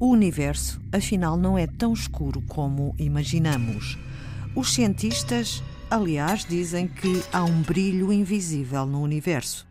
O 0.00 0.06
universo, 0.06 0.80
afinal, 0.90 1.36
não 1.36 1.58
é 1.58 1.66
tão 1.66 1.92
escuro 1.92 2.40
como 2.48 2.94
imaginamos. 2.98 3.98
Os 4.56 4.72
cientistas, 4.72 5.62
aliás, 5.90 6.42
dizem 6.42 6.88
que 6.88 7.22
há 7.30 7.44
um 7.44 7.60
brilho 7.60 8.10
invisível 8.10 8.86
no 8.86 9.02
universo. 9.02 9.68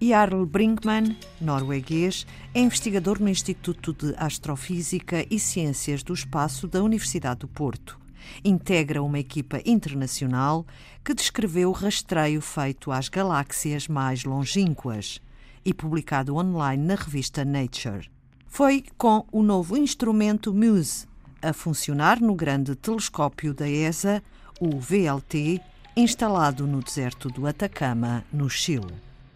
Jarl 0.00 0.46
Brinkmann, 0.46 1.14
norueguês, 1.38 2.26
é 2.54 2.60
investigador 2.60 3.20
no 3.20 3.28
Instituto 3.28 3.92
de 3.92 4.14
Astrofísica 4.16 5.26
e 5.30 5.38
Ciências 5.38 6.02
do 6.02 6.14
Espaço 6.14 6.66
da 6.66 6.82
Universidade 6.82 7.40
do 7.40 7.48
Porto. 7.48 8.00
Integra 8.42 9.02
uma 9.02 9.18
equipa 9.18 9.60
internacional 9.66 10.64
que 11.04 11.12
descreveu 11.12 11.68
o 11.68 11.72
rastreio 11.72 12.40
feito 12.40 12.90
às 12.90 13.10
galáxias 13.10 13.88
mais 13.88 14.24
longínquas 14.24 15.20
e 15.62 15.74
publicado 15.74 16.34
online 16.34 16.82
na 16.82 16.94
revista 16.94 17.44
Nature. 17.44 18.15
Foi 18.56 18.82
com 18.96 19.22
o 19.30 19.42
novo 19.42 19.76
instrumento 19.76 20.54
MUSE, 20.54 21.06
a 21.42 21.52
funcionar 21.52 22.22
no 22.22 22.34
grande 22.34 22.74
telescópio 22.74 23.52
da 23.52 23.68
ESA, 23.68 24.22
o 24.58 24.80
VLT, 24.80 25.60
instalado 25.94 26.66
no 26.66 26.82
deserto 26.82 27.28
do 27.28 27.46
Atacama, 27.46 28.24
no 28.32 28.48
Chile. 28.48 28.94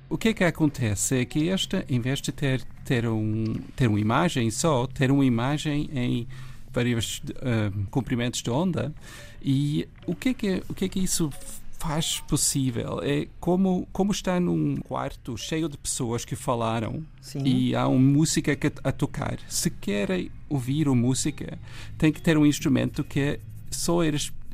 O 0.08 0.16
que 0.16 0.30
é 0.30 0.32
que 0.32 0.42
acontece 0.42 1.18
é 1.18 1.24
que 1.26 1.50
esta, 1.50 1.84
em 1.86 2.00
vez 2.00 2.22
de 2.22 2.32
ter, 2.32 2.64
ter, 2.82 3.06
um, 3.06 3.56
ter 3.76 3.88
uma 3.88 4.00
imagem 4.00 4.50
só, 4.50 4.86
ter 4.86 5.10
uma 5.10 5.26
imagem 5.26 5.90
em 5.92 6.26
vários 6.72 7.18
uh, 7.18 7.86
comprimentos 7.90 8.40
de 8.40 8.48
onda, 8.50 8.90
e 9.42 9.86
o 10.06 10.14
que 10.14 10.30
é 10.30 10.34
que, 10.34 10.62
o 10.66 10.72
que, 10.72 10.86
é 10.86 10.88
que 10.88 10.98
isso 10.98 11.30
faz 11.80 12.20
possível 12.20 13.00
é 13.02 13.26
como 13.40 13.88
como 13.90 14.12
está 14.12 14.38
num 14.38 14.76
quarto 14.76 15.36
cheio 15.36 15.68
de 15.68 15.78
pessoas 15.78 16.24
que 16.24 16.36
falaram 16.36 17.02
Sim. 17.22 17.42
e 17.44 17.74
há 17.74 17.88
uma 17.88 17.98
música 17.98 18.52
a 18.84 18.92
tocar 18.92 19.38
se 19.48 19.70
querem 19.70 20.30
ouvir 20.48 20.86
a 20.88 20.94
música 20.94 21.58
tem 21.96 22.12
que 22.12 22.20
ter 22.20 22.36
um 22.36 22.44
instrumento 22.44 23.02
que 23.02 23.40
só 23.70 24.00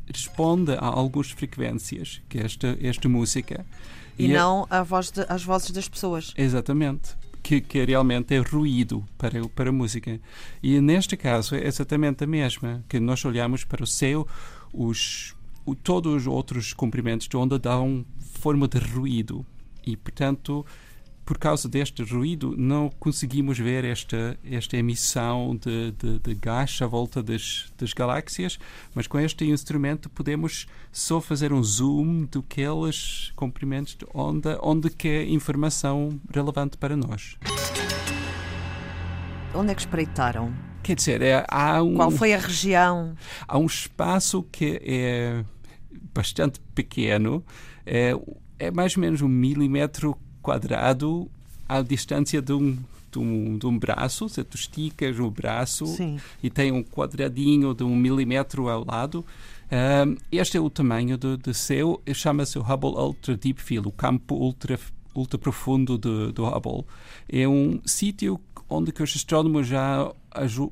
responde 0.07 0.71
a 0.71 0.85
algumas 0.85 1.29
frequências 1.29 2.21
que 2.29 2.39
esta 2.39 2.77
esta 2.81 3.09
música 3.09 3.65
e, 4.17 4.25
e 4.25 4.31
é 4.31 4.35
não 4.35 4.65
a 4.69 4.81
voz 4.81 5.11
de, 5.11 5.25
as 5.29 5.43
vozes 5.43 5.71
das 5.71 5.87
pessoas. 5.87 6.33
Exatamente. 6.37 7.15
Que, 7.43 7.61
que, 7.61 7.85
realmente 7.85 8.35
é 8.35 8.39
ruído 8.39 9.05
para, 9.17 9.47
para 9.49 9.69
a 9.69 9.71
música. 9.71 10.19
E 10.61 10.81
neste 10.81 11.15
caso 11.15 11.55
é 11.55 11.65
exatamente 11.65 12.23
a 12.23 12.27
mesma, 12.27 12.83
que 12.89 12.99
nós 12.99 13.23
olhamos 13.23 13.63
para 13.63 13.83
o 13.83 13.87
céu, 13.87 14.27
os, 14.73 15.33
o, 15.67 15.75
todos 15.75 16.15
os 16.15 16.27
outros 16.27 16.73
comprimentos 16.73 17.27
de 17.27 17.35
onda 17.35 17.59
dão 17.59 18.05
forma 18.39 18.67
de 18.67 18.79
ruído. 18.79 19.45
E, 19.85 19.97
portanto, 19.97 20.65
por 21.25 21.37
causa 21.37 21.67
deste 21.67 22.01
ruído, 22.03 22.55
não 22.57 22.89
conseguimos 22.89 23.59
ver 23.59 23.83
esta, 23.83 24.39
esta 24.49 24.77
emissão 24.77 25.59
de, 25.61 25.91
de, 25.91 26.19
de 26.19 26.35
gás 26.35 26.79
à 26.81 26.87
volta 26.87 27.21
das, 27.21 27.65
das 27.77 27.91
galáxias, 27.91 28.57
mas 28.95 29.07
com 29.07 29.19
este 29.19 29.43
instrumento 29.43 30.09
podemos 30.09 30.67
só 30.89 31.19
fazer 31.19 31.51
um 31.51 31.61
zoom 31.61 32.25
daqueles 32.31 33.33
comprimentos 33.35 33.95
de 33.95 34.05
onda 34.13 34.57
onde 34.63 34.89
que 34.89 35.09
é 35.09 35.29
informação 35.29 36.17
relevante 36.33 36.77
para 36.77 36.95
nós. 36.95 37.37
Onde 39.53 39.71
é 39.71 39.75
que 39.75 39.81
espreitaram? 39.81 40.53
Quer 40.81 40.95
dizer, 40.95 41.21
é, 41.21 41.45
há 41.49 41.83
um... 41.83 41.95
Qual 41.95 42.11
foi 42.11 42.33
a 42.33 42.37
região? 42.37 43.15
Há 43.45 43.57
um 43.57 43.65
espaço 43.65 44.43
que 44.49 44.79
é 44.81 45.43
bastante 46.13 46.59
pequeno, 46.73 47.43
é, 47.85 48.13
é 48.59 48.71
mais 48.71 48.95
ou 48.95 49.01
menos 49.01 49.21
um 49.21 49.27
milímetro 49.27 50.17
quadrado 50.41 51.29
à 51.67 51.81
distância 51.81 52.41
de 52.41 52.53
um, 52.53 52.77
de 53.11 53.19
um, 53.19 53.57
de 53.57 53.65
um 53.65 53.77
braço, 53.77 54.29
se 54.29 54.43
tu 54.43 54.55
esticas 54.55 55.19
o 55.19 55.29
braço 55.29 55.85
Sim. 55.87 56.19
e 56.41 56.49
tem 56.49 56.71
um 56.71 56.83
quadradinho 56.83 57.73
de 57.73 57.83
um 57.83 57.95
milímetro 57.95 58.69
ao 58.69 58.85
lado. 58.85 59.25
Um, 59.69 60.15
este 60.31 60.57
é 60.57 60.61
o 60.61 60.69
tamanho 60.69 61.17
do, 61.17 61.37
do 61.37 61.53
céu, 61.53 62.01
chama-se 62.13 62.57
o 62.57 62.61
Hubble 62.61 62.91
Ultra 62.91 63.35
Deep 63.35 63.61
Field, 63.61 63.87
o 63.87 63.91
campo 63.91 64.35
ultra, 64.35 64.79
ultra 65.13 65.37
profundo 65.37 65.97
do, 65.97 66.31
do 66.31 66.45
Hubble. 66.45 66.85
É 67.27 67.47
um 67.47 67.79
sítio 67.85 68.39
onde 68.69 68.91
que 68.91 69.03
os 69.03 69.13
astrónomos 69.15 69.67
já, 69.67 70.11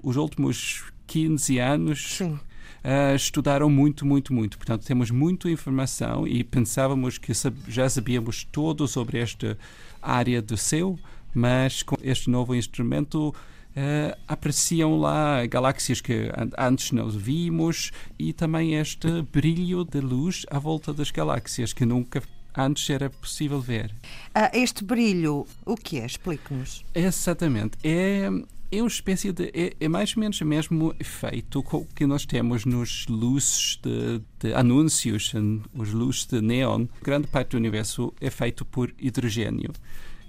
os 0.03 0.15
últimos 0.15 0.83
15 1.07 1.59
anos, 1.59 2.17
Sim 2.17 2.39
uh, 2.85 3.15
estudaram 3.15 3.69
muito, 3.69 4.05
muito, 4.05 4.31
muito. 4.33 4.57
Portanto, 4.57 4.85
temos 4.85 5.09
muita 5.09 5.49
informação 5.49 6.27
e 6.27 6.43
pensávamos 6.43 7.17
que 7.17 7.33
já 7.67 7.89
sabíamos 7.89 8.47
tudo 8.51 8.87
sobre 8.87 9.19
esta 9.19 9.57
área 10.01 10.41
do 10.41 10.55
céu, 10.55 10.97
mas 11.33 11.81
com 11.81 11.97
este 12.01 12.29
novo 12.29 12.55
instrumento 12.55 13.29
uh, 13.29 14.17
apareciam 14.27 14.99
lá 14.99 15.45
galáxias 15.47 15.99
que 15.99 16.31
antes 16.57 16.91
não 16.91 17.09
vimos 17.09 17.91
e 18.17 18.31
também 18.31 18.75
este 18.75 19.23
brilho 19.33 19.83
de 19.83 19.99
luz 19.99 20.45
à 20.49 20.59
volta 20.59 20.93
das 20.93 21.09
galáxias 21.09 21.73
que 21.73 21.85
nunca 21.85 22.21
antes 22.57 22.89
era 22.89 23.09
possível 23.09 23.59
ver. 23.59 23.91
Uh, 24.35 24.49
este 24.53 24.83
brilho, 24.83 25.45
o 25.65 25.75
que 25.75 25.99
é? 25.99 26.05
Explique-nos. 26.05 26.85
Exatamente. 26.93 27.77
É, 27.83 28.29
é 28.71 28.81
uma 28.81 28.87
espécie 28.87 29.31
de. 29.31 29.51
É, 29.53 29.73
é, 29.79 29.87
mais 29.87 30.15
ou 30.15 30.21
menos 30.21 30.39
o 30.41 30.45
mesmo 30.45 30.95
efeito 30.99 31.63
que 31.95 32.05
nós 32.05 32.25
temos 32.25 32.65
nos 32.65 33.05
luzes 33.07 33.79
de, 33.81 34.21
de 34.39 34.53
anúncios, 34.53 35.33
os 35.73 35.91
luzes 35.91 36.25
de 36.25 36.41
neon. 36.41 36.87
Grande 37.01 37.27
parte 37.27 37.51
do 37.51 37.57
universo 37.57 38.13
é 38.19 38.29
feito 38.29 38.65
por 38.65 38.93
hidrogênio. 38.99 39.71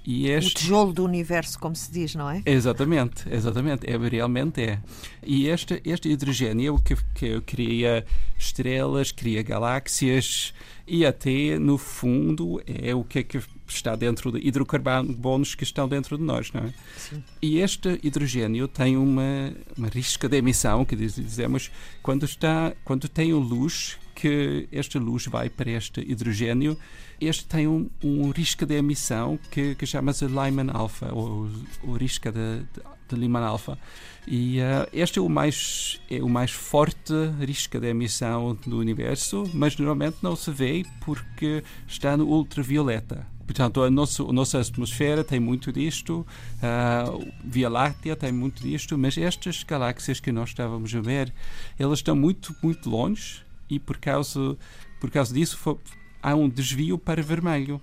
E 0.07 0.29
este... 0.29 0.53
O 0.53 0.59
tijolo 0.61 0.93
do 0.93 1.05
universo, 1.05 1.59
como 1.59 1.75
se 1.75 1.91
diz, 1.91 2.15
não 2.15 2.31
é? 2.31 2.41
Exatamente, 2.47 3.25
exatamente, 3.29 3.91
é, 3.91 3.97
realmente 3.97 4.63
é. 4.63 4.81
E 5.25 5.49
este, 5.49 5.83
este 5.85 6.09
hidrogênio 6.09 6.79
que, 6.79 6.95
que 7.15 7.41
cria 7.41 8.07
estrelas, 8.39 9.11
cria 9.11 9.43
galáxias 9.43 10.55
e 10.87 11.05
até, 11.05 11.59
no 11.59 11.77
fundo, 11.77 12.63
é 12.67 12.95
o 12.95 13.03
que, 13.03 13.19
é 13.19 13.23
que 13.25 13.41
está 13.67 13.97
dentro 13.97 14.31
de 14.31 14.47
hidrocarbonos 14.47 15.57
que 15.57 15.65
estão 15.65 15.89
dentro 15.89 16.17
de 16.17 16.23
nós, 16.23 16.53
não 16.53 16.63
é? 16.63 16.73
Sim. 16.97 17.25
E 17.43 17.59
este 17.59 17.99
hidrogênio 18.01 18.69
tem 18.69 18.97
uma, 18.97 19.53
uma 19.77 19.89
risca 19.89 20.29
de 20.29 20.37
emissão, 20.37 20.85
que 20.85 20.95
dizemos, 20.95 21.71
quando, 22.01 22.25
está, 22.25 22.73
quando 22.85 23.09
tem 23.09 23.33
luz, 23.33 23.99
que 24.17 24.67
esta 24.73 24.99
luz 24.99 25.27
vai 25.27 25.51
para 25.51 25.71
este 25.71 26.01
hidrogênio, 26.01 26.77
este 27.21 27.45
tem 27.45 27.69
um, 27.69 27.89
um 28.03 28.31
risco 28.31 28.65
de 28.65 28.75
emissão 28.75 29.39
que, 29.51 29.75
que 29.75 29.87
chama-se 29.87 30.25
Lyman 30.25 30.71
alpha, 30.73 31.13
ou 31.13 31.49
o 31.85 31.93
risco 31.93 32.33
de, 32.33 32.61
de, 32.61 32.83
de 33.09 33.15
Lyman 33.15 33.45
alpha. 33.45 33.79
E 34.27 34.59
uh, 34.59 34.89
este 34.93 35.19
é 35.19 35.23
o 35.23 35.29
mais 35.29 36.01
é 36.11 36.21
o 36.23 36.29
mais 36.29 36.51
forte 36.51 37.13
risco 37.39 37.79
de 37.79 37.89
emissão 37.89 38.59
do 38.67 38.79
universo, 38.79 39.49
mas 39.55 39.77
normalmente 39.77 40.17
não 40.23 40.35
se 40.35 40.51
vê 40.51 40.85
porque 41.05 41.63
está 41.87 42.17
no 42.17 42.27
ultravioleta. 42.27 43.27
Portanto, 43.47 43.83
a 43.83 43.91
nossa, 43.91 44.25
a 44.25 44.33
nossa 44.33 44.61
atmosfera 44.61 45.23
tem 45.23 45.39
muito 45.39 45.73
disto, 45.73 46.27
a 46.61 47.05
Via 47.45 47.69
Láctea 47.69 48.17
tem 48.17 48.33
muito 48.33 48.61
disto, 48.61 48.99
mas 48.99 49.17
estas 49.17 49.63
galáxias 49.63 50.19
que 50.19 50.33
nós 50.33 50.49
estávamos 50.49 50.93
a 50.93 51.01
ver, 51.01 51.33
elas 51.79 52.01
estão 52.01 52.17
muito, 52.17 52.57
muito 52.61 52.91
longe 52.91 53.46
e 53.69 53.79
por 53.79 53.99
causa, 53.99 54.57
por 55.01 55.11
causa 55.11 55.35
disso 55.35 55.57
foi, 55.57 55.77
há 56.23 56.35
um 56.35 56.49
desvio 56.49 56.99
para 56.99 57.23
vermelho, 57.23 57.81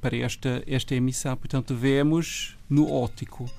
para 0.00 0.16
esta, 0.16 0.62
esta 0.66 0.94
emissão. 0.94 1.36
Portanto, 1.36 1.74
vemos 1.74 2.56
no 2.68 2.90
óptico. 2.90 3.50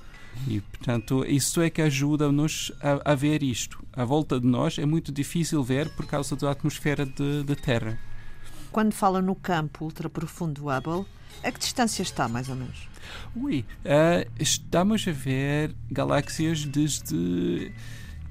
E, 0.46 0.60
portanto, 0.60 1.24
isso 1.26 1.60
é 1.60 1.68
que 1.68 1.82
ajuda-nos 1.82 2.72
a, 2.80 3.12
a, 3.12 3.14
ver 3.14 3.42
isto. 3.42 3.84
À 3.92 4.04
volta 4.04 4.38
de 4.38 4.46
nós 4.46 4.78
é 4.78 4.86
muito 4.86 5.10
difícil 5.10 5.62
ver 5.64 5.88
por 5.90 6.06
causa 6.06 6.36
da 6.36 6.50
atmosfera 6.50 7.04
da 7.04 7.56
Terra. 7.56 7.98
Quando 8.70 8.92
fala 8.92 9.20
no 9.20 9.34
campo 9.34 9.86
ultraprofundo 9.86 10.62
do 10.62 10.68
Hubble, 10.68 11.06
a 11.42 11.50
que 11.50 11.58
distância 11.58 12.02
está, 12.02 12.28
mais 12.28 12.48
ou 12.48 12.54
menos? 12.54 12.88
Ui, 13.34 13.64
uh, 13.84 14.30
estamos 14.38 15.06
a 15.08 15.12
ver 15.12 15.74
galáxias 15.90 16.64
desde, 16.64 17.72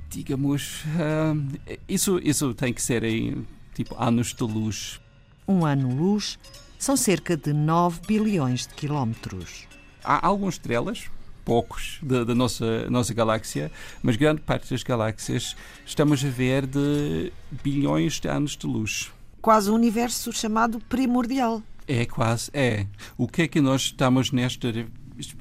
digamos, 0.09 0.83
uh, 0.83 1.77
isso, 1.87 2.19
isso 2.23 2.53
tem 2.53 2.73
que 2.73 2.81
ser 2.81 3.03
em 3.03 3.45
tipo 3.73 3.95
anos 4.01 4.33
de 4.33 4.43
luz. 4.43 4.99
Um 5.47 5.65
ano-luz 5.65 6.37
são 6.77 6.95
cerca 6.97 7.35
de 7.35 7.53
9 7.53 8.01
bilhões 8.07 8.67
de 8.67 8.73
quilómetros. 8.73 9.67
Há 10.03 10.25
algumas 10.25 10.55
estrelas, 10.55 11.09
poucos, 11.43 11.99
da, 12.01 12.23
nossa, 12.35 12.89
nossa 12.89 13.13
galáxia, 13.13 13.71
mas 14.03 14.15
grande 14.15 14.41
parte 14.41 14.69
das 14.69 14.83
galáxias 14.83 15.55
estamos 15.85 16.23
a 16.23 16.29
ver 16.29 16.65
de 16.65 17.31
bilhões 17.63 18.19
de 18.19 18.27
anos 18.27 18.57
de 18.57 18.67
luz. 18.67 19.11
Quase 19.41 19.71
um 19.71 19.75
universo 19.75 20.33
chamado 20.33 20.79
primordial. 20.89 21.61
É 21.87 22.05
quase, 22.05 22.51
é. 22.53 22.85
O 23.17 23.27
que 23.27 23.43
é 23.43 23.47
que 23.47 23.61
nós 23.61 23.83
estamos 23.83 24.31
nesta 24.31 24.73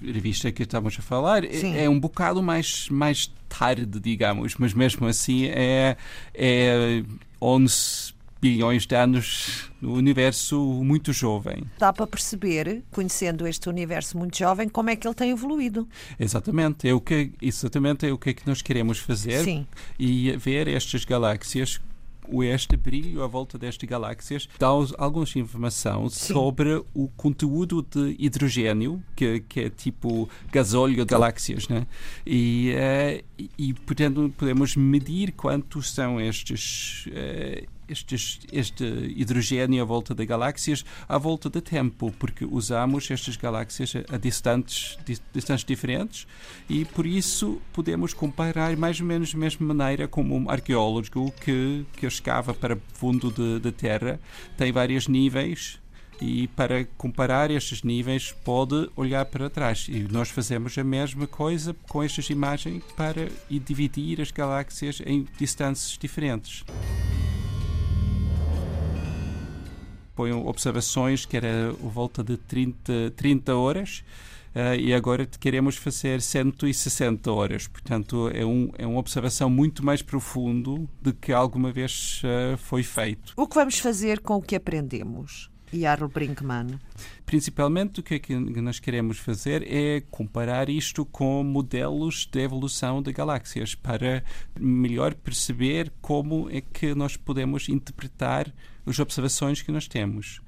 revista 0.03 0.51
que 0.53 0.63
estamos 0.63 0.97
a 0.99 1.03
falar 1.03 1.45
é, 1.45 1.85
é, 1.85 1.89
um 1.89 1.99
bocado 1.99 2.43
mais, 2.43 2.89
mais 2.89 3.33
tarde, 3.49 4.01
digamos, 4.01 4.57
mas 4.57 4.75
mesmo 4.75 5.07
assim 5.07 5.47
é, 5.47 5.97
é 6.35 7.03
11 7.41 8.17
bilhões 8.41 8.87
de 8.87 8.95
anos 8.95 9.71
no 9.81 9.95
universo 9.95 10.61
muito 10.61 11.13
jovem. 11.13 11.65
Dá 11.79 11.93
para 11.93 12.07
perceber, 12.07 12.83
conhecendo 12.91 13.47
este 13.47 13.69
universo 13.69 14.17
muito 14.17 14.37
jovem, 14.37 14.69
como 14.69 14.91
é 14.91 14.97
que 14.97 15.07
ele 15.07 15.15
tem 15.15 15.31
evoluído. 15.31 15.89
Exatamente, 16.19 16.89
é 16.89 16.95
o 16.95 17.01
que 17.01 17.33
exatamente 17.41 18.07
é 18.07 18.13
o 18.13 18.19
que 18.19 18.31
é 18.31 18.35
que 18.35 18.47
nós 18.47 18.63
queremos 18.63 18.99
fazer 18.99 19.43
Sim. 19.43 19.67
e 19.99 20.37
ver 20.37 20.69
estas 20.69 21.05
galáxias 21.05 21.81
este 22.43 22.77
brilho 22.77 23.23
à 23.23 23.27
volta 23.27 23.59
destas 23.59 23.89
galáxias 23.89 24.49
dá 24.59 24.69
alguma 24.69 25.27
informação 25.37 26.09
Sim. 26.09 26.33
sobre 26.33 26.83
o 26.95 27.09
conteúdo 27.17 27.83
de 27.83 28.17
hidrogênio, 28.19 29.03
que, 29.15 29.41
que 29.41 29.61
é 29.61 29.71
tipo 29.71 30.29
gasóleo 30.53 30.97
de 30.97 31.05
galáxias, 31.05 31.69
né? 31.69 31.87
E, 32.27 32.75
uh, 32.75 33.49
e 33.59 33.75
portanto, 33.75 34.33
podemos 34.37 34.77
medir 34.77 35.33
quantos 35.33 35.93
são 35.93 36.21
estes. 36.21 37.07
Uh, 37.07 37.76
estes, 37.89 38.41
este 38.53 38.85
hidrogênio 39.17 39.83
à 39.83 39.85
volta 39.85 40.15
de 40.15 40.25
galáxias 40.25 40.85
à 41.09 41.19
volta 41.19 41.49
do 41.49 41.61
tempo, 41.61 42.13
porque 42.19 42.45
usamos 42.45 43.11
estas 43.11 43.37
galáxias 43.37 43.93
a 44.09 44.17
distantes, 44.17 44.99
distâncias 45.33 45.65
diferentes 45.65 46.27
e 46.69 46.85
por 46.85 47.07
isso 47.07 47.61
podemos 47.73 48.13
comparar 48.13 48.77
mais 48.77 49.01
ou 49.01 49.07
menos 49.07 49.33
da 49.33 49.39
mesma 49.39 49.75
maneira 49.75 50.09
como 50.09 50.37
um 50.37 50.51
arqueólogo 50.51 51.33
que, 51.41 51.85
que 51.97 52.07
escava 52.07 52.53
para 52.55 52.75
o 52.75 52.81
fundo 52.95 53.31
da 53.61 53.73
Terra 53.73 54.21
tem 54.57 54.73
vários 54.73 55.09
níveis 55.09 55.79
e 56.21 56.49
para 56.49 56.85
comparar 56.97 57.51
estes 57.51 57.83
níveis 57.83 58.35
pode 58.45 58.89
olhar 58.97 59.25
para 59.27 59.51
trás 59.51 59.87
e 59.89 60.07
nós 60.11 60.31
fazemos 60.31 60.77
a 60.79 60.85
mesma 60.85 61.27
coisa 61.27 61.77
com 61.89 62.03
estas 62.03 62.31
imagens 62.31 62.83
para 62.97 63.29
dividir 63.51 64.21
as 64.21 64.31
galáxias 64.31 65.03
em 65.05 65.27
distâncias 65.39 65.99
diferentes. 65.99 66.65
Põem 70.17 70.33
observações 70.33 71.27
que 71.27 71.37
era 71.37 71.71
volta 71.73 72.25
de 72.25 72.37
30, 72.37 73.13
30 73.15 73.55
horas. 73.55 74.03
Uh, 74.57 74.75
e 74.81 74.95
agora 74.95 75.27
queremos 75.27 75.77
fazer 75.77 76.23
160 76.23 77.31
horas. 77.31 77.67
Portanto, 77.67 78.31
é, 78.33 78.43
um, 78.43 78.71
é 78.79 78.87
uma 78.87 78.99
observação 78.99 79.51
muito 79.51 79.85
mais 79.85 80.01
profundo 80.01 80.89
do 81.03 81.13
que 81.13 81.31
alguma 81.31 81.71
vez 81.71 82.23
uh, 82.25 82.57
foi 82.57 82.83
feito. 82.83 83.35
O 83.37 83.47
que 83.47 83.55
vamos 83.55 83.79
fazer 83.79 84.21
com 84.21 84.37
o 84.37 84.43
que 84.43 84.57
aprendemos? 84.57 85.51
Jarl 85.73 86.07
Brinkmann. 86.07 86.79
Principalmente 87.25 88.01
o 88.01 88.03
que, 88.03 88.15
é 88.15 88.19
que 88.19 88.35
nós 88.35 88.79
queremos 88.79 89.19
fazer 89.19 89.67
é 89.67 90.03
comparar 90.11 90.69
isto 90.69 91.05
com 91.05 91.43
modelos 91.43 92.27
de 92.31 92.41
evolução 92.41 93.03
de 93.03 93.13
galáxias 93.13 93.75
para 93.75 94.23
melhor 94.59 95.15
perceber 95.15 95.93
como 96.01 96.49
é 96.51 96.61
que 96.61 96.95
nós 96.95 97.17
podemos 97.17 97.69
interpretar 97.69 98.53
as 98.85 98.99
observações 98.99 99.63
que 99.63 99.73
nós 99.73 99.89
temos 99.89 100.41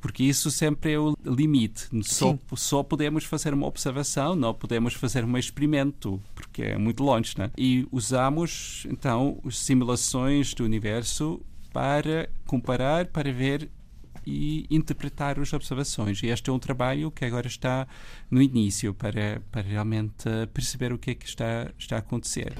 porque 0.00 0.22
isso 0.22 0.52
sempre 0.52 0.92
é 0.92 0.98
o 1.00 1.16
limite. 1.24 1.88
Só, 2.04 2.38
só 2.54 2.82
podemos 2.84 3.24
fazer 3.24 3.52
uma 3.52 3.66
observação, 3.66 4.36
não 4.36 4.54
podemos 4.54 4.94
fazer 4.94 5.24
um 5.24 5.36
experimento, 5.36 6.22
porque 6.32 6.62
é 6.62 6.78
muito 6.78 7.02
longe. 7.02 7.34
Né? 7.36 7.50
E 7.58 7.88
usamos, 7.90 8.86
então, 8.88 9.40
as 9.44 9.58
simulações 9.58 10.54
do 10.54 10.64
universo 10.64 11.40
para 11.72 12.30
comparar, 12.46 13.06
para 13.06 13.32
ver 13.32 13.68
e 14.26 14.66
interpretar 14.68 15.38
as 15.38 15.52
observações. 15.52 16.22
E 16.22 16.26
este 16.26 16.50
é 16.50 16.52
um 16.52 16.58
trabalho 16.58 17.10
que 17.10 17.24
agora 17.24 17.46
está 17.46 17.86
no 18.30 18.42
início 18.42 18.92
para, 18.92 19.40
para 19.52 19.62
realmente 19.62 20.28
perceber 20.52 20.92
o 20.92 20.98
que 20.98 21.12
é 21.12 21.14
que 21.14 21.26
está, 21.26 21.70
está 21.78 21.96
a 21.96 21.98
acontecer. 22.00 22.52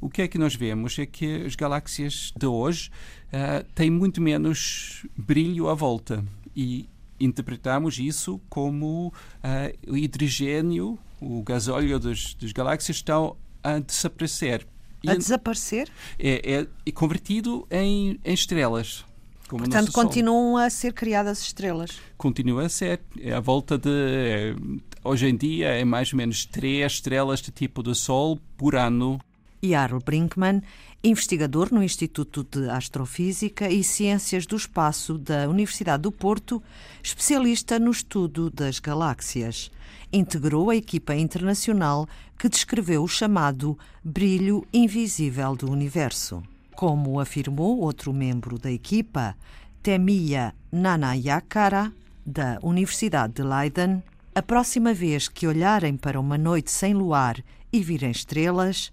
O 0.00 0.08
que 0.08 0.22
é 0.22 0.28
que 0.28 0.38
nós 0.38 0.54
vemos 0.54 0.98
é 0.98 1.06
que 1.06 1.44
as 1.44 1.56
galáxias 1.56 2.32
de 2.36 2.46
hoje 2.46 2.90
uh, 3.28 3.64
têm 3.74 3.90
muito 3.90 4.20
menos 4.20 5.06
brilho 5.16 5.68
à 5.68 5.74
volta 5.74 6.24
e 6.54 6.88
interpretamos 7.18 7.98
isso 7.98 8.40
como 8.48 9.08
uh, 9.08 9.92
o 9.92 9.96
hidrogênio, 9.96 10.98
o 11.20 11.42
gasóleo 11.42 11.98
das, 11.98 12.34
das 12.34 12.52
galáxias 12.52 12.98
estão 12.98 13.36
a 13.62 13.80
desaparecer. 13.80 14.66
A 15.06 15.14
desaparecer? 15.14 15.88
É, 16.18 16.66
é, 16.86 16.92
convertido 16.92 17.66
em, 17.70 18.18
em 18.24 18.34
estrelas. 18.34 19.04
Portanto, 19.48 19.92
continuam 19.92 20.56
a 20.56 20.68
ser 20.68 20.92
criadas 20.92 21.40
estrelas. 21.40 21.98
Continua 22.16 22.66
a 22.66 22.68
ser. 22.68 23.00
É 23.18 23.32
à 23.32 23.40
volta 23.40 23.78
de. 23.78 23.88
É, 23.88 24.54
hoje 25.02 25.26
em 25.26 25.36
dia 25.36 25.68
é 25.68 25.84
mais 25.84 26.12
ou 26.12 26.18
menos 26.18 26.44
três 26.44 26.92
estrelas 26.92 27.40
de 27.40 27.50
tipo 27.50 27.82
de 27.82 27.94
Sol 27.94 28.38
por 28.56 28.76
ano. 28.76 29.18
Jarl 29.62 29.98
Brinkmann, 29.98 30.62
investigador 31.02 31.72
no 31.72 31.82
Instituto 31.82 32.44
de 32.44 32.68
Astrofísica 32.70 33.68
e 33.68 33.82
Ciências 33.82 34.46
do 34.46 34.56
Espaço 34.56 35.18
da 35.18 35.48
Universidade 35.48 36.02
do 36.02 36.12
Porto, 36.12 36.62
especialista 37.02 37.78
no 37.78 37.90
estudo 37.90 38.50
das 38.50 38.78
galáxias. 38.78 39.70
Integrou 40.12 40.70
a 40.70 40.76
equipa 40.76 41.14
internacional 41.14 42.06
que 42.38 42.48
descreveu 42.48 43.02
o 43.02 43.08
chamado 43.08 43.78
brilho 44.04 44.64
invisível 44.72 45.56
do 45.56 45.70
universo. 45.70 46.42
Como 46.78 47.18
afirmou 47.18 47.80
outro 47.80 48.12
membro 48.12 48.56
da 48.56 48.70
equipa, 48.70 49.34
Temia 49.82 50.54
Nanayakara, 50.70 51.92
da 52.24 52.60
Universidade 52.62 53.32
de 53.32 53.42
Leiden, 53.42 54.00
a 54.32 54.40
próxima 54.40 54.94
vez 54.94 55.26
que 55.26 55.48
olharem 55.48 55.96
para 55.96 56.20
uma 56.20 56.38
noite 56.38 56.70
sem 56.70 56.94
luar 56.94 57.42
e 57.72 57.82
virem 57.82 58.12
estrelas, 58.12 58.92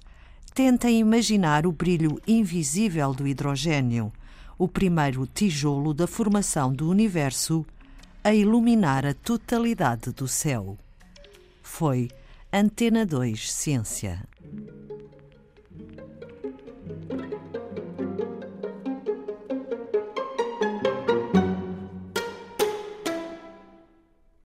tentem 0.52 1.00
imaginar 1.00 1.68
o 1.68 1.72
brilho 1.72 2.20
invisível 2.28 3.14
do 3.14 3.28
hidrogênio, 3.28 4.12
o 4.58 4.68
primeiro 4.68 5.28
tijolo 5.28 5.94
da 5.94 6.08
formação 6.08 6.74
do 6.74 6.90
universo 6.90 7.64
a 8.24 8.34
iluminar 8.34 9.06
a 9.06 9.14
totalidade 9.14 10.12
do 10.12 10.28
céu. 10.28 10.76
Foi 11.62 12.10
Antena 12.52 13.06
2 13.06 13.54
Ciência. 13.54 14.24